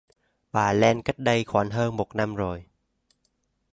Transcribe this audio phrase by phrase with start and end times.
[0.51, 2.65] Bà len cách đây khoảng hơn một năm rồi